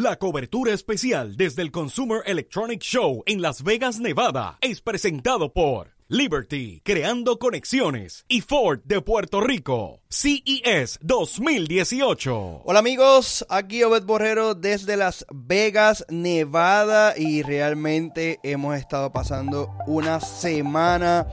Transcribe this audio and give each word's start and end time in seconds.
La 0.00 0.14
cobertura 0.14 0.72
especial 0.72 1.36
desde 1.36 1.60
el 1.60 1.72
Consumer 1.72 2.22
Electronic 2.24 2.80
Show 2.80 3.24
en 3.26 3.42
Las 3.42 3.64
Vegas, 3.64 3.98
Nevada, 3.98 4.56
es 4.60 4.80
presentado 4.80 5.52
por 5.52 5.88
Liberty, 6.06 6.80
creando 6.84 7.40
conexiones, 7.40 8.24
y 8.28 8.42
Ford 8.42 8.78
de 8.84 9.00
Puerto 9.00 9.40
Rico, 9.40 10.00
CES 10.08 11.00
2018. 11.02 12.62
Hola 12.64 12.78
amigos, 12.78 13.44
aquí 13.50 13.82
Obed 13.82 14.04
Borrero 14.04 14.54
desde 14.54 14.96
Las 14.96 15.26
Vegas, 15.34 16.06
Nevada, 16.10 17.14
y 17.16 17.42
realmente 17.42 18.38
hemos 18.44 18.76
estado 18.76 19.12
pasando 19.12 19.74
una 19.88 20.20
semana 20.20 21.26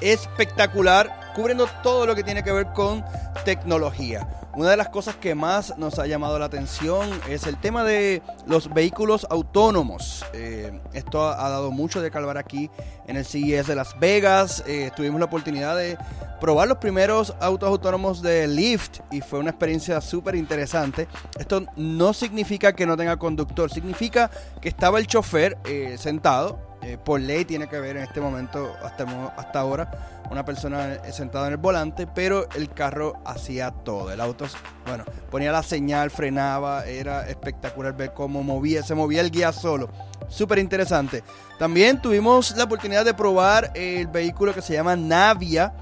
espectacular 0.00 1.32
cubriendo 1.36 1.68
todo 1.84 2.04
lo 2.04 2.16
que 2.16 2.24
tiene 2.24 2.42
que 2.42 2.50
ver 2.50 2.72
con 2.74 3.04
tecnología. 3.44 4.47
Una 4.58 4.70
de 4.70 4.76
las 4.76 4.88
cosas 4.88 5.14
que 5.14 5.36
más 5.36 5.78
nos 5.78 6.00
ha 6.00 6.08
llamado 6.08 6.36
la 6.36 6.46
atención 6.46 7.08
es 7.28 7.46
el 7.46 7.60
tema 7.60 7.84
de 7.84 8.22
los 8.44 8.74
vehículos 8.74 9.24
autónomos. 9.30 10.26
Eh, 10.32 10.80
esto 10.94 11.28
ha 11.28 11.48
dado 11.48 11.70
mucho 11.70 12.02
de 12.02 12.10
calvar 12.10 12.38
aquí 12.38 12.68
en 13.06 13.16
el 13.16 13.24
CES 13.24 13.68
de 13.68 13.76
Las 13.76 13.96
Vegas. 14.00 14.64
Eh, 14.66 14.90
tuvimos 14.96 15.20
la 15.20 15.26
oportunidad 15.26 15.76
de 15.76 15.96
probar 16.40 16.66
los 16.66 16.78
primeros 16.78 17.36
autos 17.38 17.68
autónomos 17.68 18.20
de 18.20 18.48
Lyft 18.48 18.98
y 19.12 19.20
fue 19.20 19.38
una 19.38 19.50
experiencia 19.50 20.00
súper 20.00 20.34
interesante. 20.34 21.06
Esto 21.38 21.64
no 21.76 22.12
significa 22.12 22.72
que 22.72 22.84
no 22.84 22.96
tenga 22.96 23.16
conductor, 23.16 23.70
significa 23.70 24.28
que 24.60 24.70
estaba 24.70 24.98
el 24.98 25.06
chofer 25.06 25.56
eh, 25.66 25.94
sentado. 25.98 26.67
Por 27.04 27.20
ley 27.20 27.44
tiene 27.44 27.68
que 27.68 27.76
haber 27.76 27.96
en 27.96 28.04
este 28.04 28.20
momento, 28.20 28.72
hasta, 28.82 29.04
hasta 29.36 29.60
ahora, 29.60 30.22
una 30.30 30.44
persona 30.44 30.98
sentada 31.12 31.46
en 31.46 31.52
el 31.54 31.58
volante, 31.58 32.06
pero 32.06 32.48
el 32.54 32.70
carro 32.70 33.14
hacía 33.24 33.70
todo. 33.70 34.12
El 34.12 34.20
auto, 34.20 34.46
bueno, 34.86 35.04
ponía 35.30 35.52
la 35.52 35.62
señal, 35.62 36.10
frenaba, 36.10 36.84
era 36.86 37.28
espectacular 37.28 37.96
ver 37.96 38.12
cómo 38.14 38.42
movía, 38.42 38.82
se 38.82 38.94
movía 38.94 39.20
el 39.20 39.30
guía 39.30 39.52
solo. 39.52 39.90
Súper 40.28 40.58
interesante. 40.58 41.24
También 41.58 42.00
tuvimos 42.00 42.56
la 42.56 42.64
oportunidad 42.64 43.04
de 43.04 43.14
probar 43.14 43.72
el 43.74 44.06
vehículo 44.06 44.54
que 44.54 44.62
se 44.62 44.74
llama 44.74 44.96
Navia. 44.96 45.72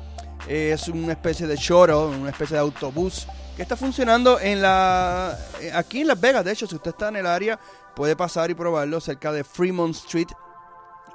Es 0.48 0.88
una 0.88 1.12
especie 1.12 1.46
de 1.46 1.56
shuttle, 1.56 2.16
una 2.16 2.30
especie 2.30 2.54
de 2.54 2.60
autobús 2.60 3.26
que 3.56 3.62
está 3.62 3.74
funcionando 3.74 4.38
en 4.38 4.62
la 4.62 5.36
aquí 5.74 6.02
en 6.02 6.08
Las 6.08 6.20
Vegas. 6.20 6.44
De 6.44 6.52
hecho, 6.52 6.66
si 6.66 6.76
usted 6.76 6.90
está 6.90 7.08
en 7.08 7.16
el 7.16 7.26
área, 7.26 7.58
puede 7.96 8.14
pasar 8.14 8.50
y 8.50 8.54
probarlo 8.54 9.00
cerca 9.00 9.32
de 9.32 9.42
Fremont 9.42 9.96
Street. 9.96 10.28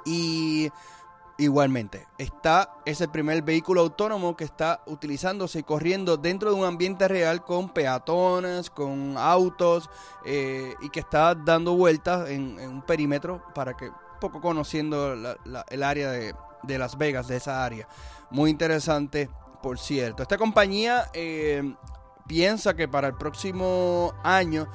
Y 0.04 0.70
Igualmente, 1.38 2.06
está, 2.18 2.74
es 2.84 3.00
el 3.00 3.08
primer 3.08 3.42
vehículo 3.42 3.80
autónomo 3.80 4.36
que 4.36 4.44
está 4.44 4.82
utilizándose 4.86 5.60
y 5.60 5.62
corriendo 5.62 6.18
dentro 6.18 6.50
de 6.50 6.56
un 6.56 6.64
ambiente 6.64 7.08
real 7.08 7.42
con 7.42 7.70
peatones, 7.70 8.68
con 8.68 9.16
autos 9.16 9.88
eh, 10.26 10.74
y 10.82 10.90
que 10.90 11.00
está 11.00 11.34
dando 11.34 11.74
vueltas 11.74 12.28
en, 12.28 12.60
un 12.60 12.82
perímetro 12.82 13.42
para 13.54 13.74
que, 13.76 13.90
poco 14.20 14.42
conociendo 14.42 15.14
el 15.14 15.82
área 15.82 16.10
de, 16.10 16.78
Las 16.78 16.98
Vegas, 16.98 17.28
de 17.28 17.38
esa 17.38 17.64
área. 17.64 17.88
Muy 18.30 18.50
interesante, 18.50 19.30
por 19.62 19.78
cierto. 19.78 20.22
Esta 20.22 20.36
compañía 20.36 21.08
eh, 21.14 21.74
piensa 22.26 22.74
que 22.74 22.88
para 22.88 23.08
el 23.08 23.14
próximo 23.14 24.12
año 24.22 24.68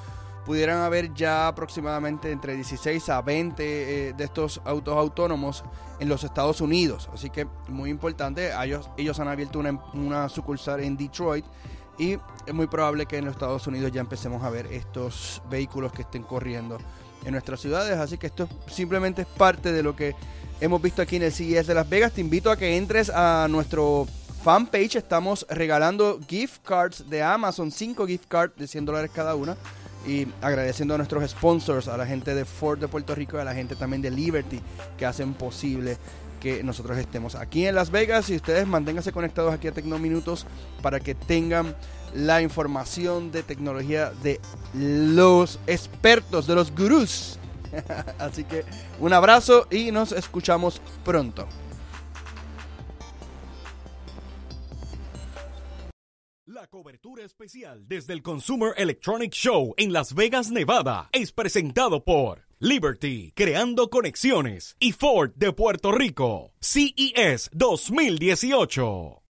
pudieran 0.48 0.80
haber 0.80 1.14
ya 1.14 1.50
aproximadamente 1.50 2.32
entre 2.32 2.56
16 2.56 3.10
a 3.10 3.22
20 3.22 3.64
eh, 3.64 4.14
de 4.14 4.24
estos 4.24 4.62
autos 4.64 4.96
autónomos 4.96 5.66
en 6.00 6.08
los 6.08 6.24
Estados 6.24 6.62
Unidos. 6.62 7.10
Así 7.14 7.30
que 7.30 7.46
muy 7.68 7.90
importante, 7.90 8.52
ellos, 8.64 8.90
ellos 8.96 9.20
han 9.20 9.28
abierto 9.28 9.60
una, 9.60 9.78
una 9.94 10.30
sucursal 10.30 10.80
en 10.80 10.96
Detroit 10.96 11.44
y 11.98 12.14
es 12.14 12.54
muy 12.54 12.68
probable 12.68 13.06
que 13.06 13.18
en 13.18 13.26
los 13.26 13.34
Estados 13.34 13.68
Unidos 13.68 13.92
ya 13.92 14.00
empecemos 14.00 14.42
a 14.42 14.50
ver 14.50 14.68
estos 14.68 15.42
vehículos 15.50 15.92
que 15.92 16.04
estén 16.04 16.24
corriendo 16.24 16.78
en 17.26 17.34
nuestras 17.34 17.60
ciudades. 17.60 17.98
Así 17.98 18.18
que 18.18 18.28
esto 18.28 18.48
simplemente 18.68 19.24
es 19.24 19.28
parte 19.28 19.74
de 19.74 19.84
lo 19.84 19.98
que 19.98 20.16
hemos 20.62 20.82
visto 20.82 21.02
aquí 21.02 21.18
en 21.18 21.24
el 21.24 21.34
CES 21.34 21.68
de 21.68 21.74
Las 21.74 21.90
Vegas. 21.90 22.14
Te 22.14 22.22
invito 22.22 22.52
a 22.52 22.56
que 22.56 22.78
entres 22.78 23.10
a 23.10 23.48
nuestro 23.50 24.08
fanpage. 24.46 24.96
Estamos 24.96 25.46
regalando 25.50 26.22
gift 26.26 26.64
cards 26.64 27.10
de 27.10 27.22
Amazon, 27.22 27.70
5 27.70 28.08
gift 28.08 28.28
cards 28.30 28.56
de 28.56 28.66
100 28.66 28.86
dólares 28.86 29.12
cada 29.14 29.36
una 29.36 29.58
y 30.08 30.28
agradeciendo 30.42 30.96
a 30.96 30.98
nuestros 30.98 31.30
sponsors, 31.30 31.88
a 31.88 31.98
la 31.98 32.06
gente 32.06 32.34
de 32.34 32.46
Ford 32.46 32.80
de 32.80 32.88
Puerto 32.88 33.14
Rico 33.14 33.38
y 33.38 33.42
a 33.42 33.44
la 33.44 33.54
gente 33.54 33.76
también 33.76 34.02
de 34.02 34.10
Liberty 34.10 34.62
que 34.98 35.06
hacen 35.06 35.34
posible 35.34 35.98
que 36.40 36.64
nosotros 36.64 36.98
estemos 36.98 37.36
aquí 37.36 37.66
en 37.66 37.76
Las 37.76 37.92
Vegas 37.92 38.30
y 38.30 38.36
ustedes 38.36 38.66
manténganse 38.66 39.12
conectados 39.12 39.54
aquí 39.54 39.68
a 39.68 39.72
Tecnominutos 39.72 40.46
para 40.82 41.00
que 41.00 41.14
tengan 41.14 41.76
la 42.14 42.42
información 42.42 43.32
de 43.32 43.44
tecnología 43.44 44.12
de 44.24 44.40
los 44.74 45.60
expertos, 45.68 46.48
de 46.48 46.56
los 46.56 46.74
gurús. 46.74 47.38
Así 48.20 48.46
que 48.46 48.64
un 49.00 49.12
abrazo 49.12 49.68
y 49.70 49.92
nos 49.92 50.14
escuchamos 50.14 50.82
pronto. 51.04 51.48
Cobertura 56.66 57.24
especial 57.24 57.88
desde 57.88 58.14
el 58.14 58.24
Consumer 58.24 58.74
Electronic 58.76 59.32
Show 59.32 59.76
en 59.78 59.94
Las 59.94 60.16
Vegas, 60.16 60.50
Nevada, 60.50 61.10
es 61.12 61.32
presentado 61.32 62.04
por 62.04 62.48
Liberty, 62.58 63.34
creando 63.36 63.92
conexiones, 63.92 64.76
y 64.80 64.94
Ford 64.94 65.34
de 65.36 65.54
Puerto 65.54 65.92
Rico, 65.92 66.54
CES 66.60 67.52
2018. 67.54 69.27